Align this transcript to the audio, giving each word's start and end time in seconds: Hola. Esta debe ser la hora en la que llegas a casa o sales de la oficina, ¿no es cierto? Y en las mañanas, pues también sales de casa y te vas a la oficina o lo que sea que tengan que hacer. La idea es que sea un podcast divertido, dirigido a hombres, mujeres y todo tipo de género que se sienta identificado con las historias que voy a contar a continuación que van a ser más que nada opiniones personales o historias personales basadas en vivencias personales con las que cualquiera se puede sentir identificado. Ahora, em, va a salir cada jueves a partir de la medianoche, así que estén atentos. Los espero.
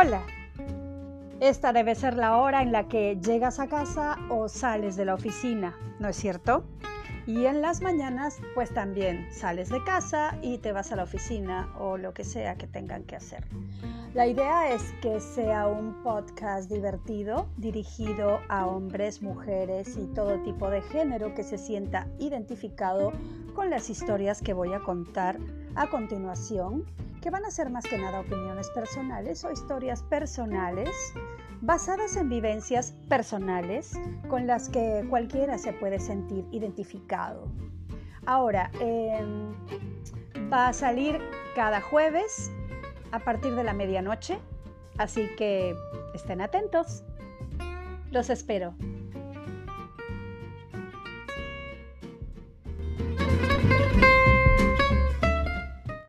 Hola. 0.00 0.22
Esta 1.40 1.72
debe 1.72 1.96
ser 1.96 2.14
la 2.14 2.36
hora 2.36 2.62
en 2.62 2.70
la 2.70 2.86
que 2.86 3.18
llegas 3.20 3.58
a 3.58 3.66
casa 3.66 4.16
o 4.30 4.48
sales 4.48 4.94
de 4.94 5.04
la 5.04 5.14
oficina, 5.14 5.76
¿no 5.98 6.08
es 6.08 6.14
cierto? 6.14 6.62
Y 7.28 7.44
en 7.44 7.60
las 7.60 7.82
mañanas, 7.82 8.40
pues 8.54 8.72
también 8.72 9.28
sales 9.30 9.68
de 9.68 9.84
casa 9.84 10.38
y 10.40 10.56
te 10.56 10.72
vas 10.72 10.92
a 10.92 10.96
la 10.96 11.02
oficina 11.02 11.70
o 11.78 11.98
lo 11.98 12.14
que 12.14 12.24
sea 12.24 12.56
que 12.56 12.66
tengan 12.66 13.04
que 13.04 13.16
hacer. 13.16 13.44
La 14.14 14.26
idea 14.26 14.72
es 14.72 14.82
que 15.02 15.20
sea 15.20 15.66
un 15.66 16.02
podcast 16.02 16.70
divertido, 16.70 17.46
dirigido 17.58 18.40
a 18.48 18.66
hombres, 18.66 19.20
mujeres 19.20 19.94
y 19.98 20.06
todo 20.14 20.42
tipo 20.42 20.70
de 20.70 20.80
género 20.80 21.34
que 21.34 21.42
se 21.42 21.58
sienta 21.58 22.08
identificado 22.18 23.12
con 23.54 23.68
las 23.68 23.90
historias 23.90 24.40
que 24.40 24.54
voy 24.54 24.72
a 24.72 24.80
contar 24.80 25.38
a 25.74 25.90
continuación 25.90 26.86
que 27.20 27.28
van 27.28 27.44
a 27.44 27.50
ser 27.50 27.68
más 27.68 27.84
que 27.84 27.98
nada 27.98 28.20
opiniones 28.20 28.70
personales 28.70 29.44
o 29.44 29.52
historias 29.52 30.02
personales 30.02 30.88
basadas 31.60 32.16
en 32.16 32.28
vivencias 32.28 32.92
personales 33.08 33.98
con 34.28 34.46
las 34.46 34.68
que 34.68 35.04
cualquiera 35.08 35.58
se 35.58 35.72
puede 35.72 35.98
sentir 35.98 36.46
identificado. 36.52 37.50
Ahora, 38.26 38.70
em, 38.80 39.52
va 40.52 40.68
a 40.68 40.72
salir 40.72 41.18
cada 41.54 41.80
jueves 41.80 42.50
a 43.10 43.18
partir 43.18 43.54
de 43.54 43.64
la 43.64 43.72
medianoche, 43.72 44.38
así 44.98 45.28
que 45.36 45.74
estén 46.14 46.40
atentos. 46.40 47.04
Los 48.10 48.30
espero. 48.30 48.74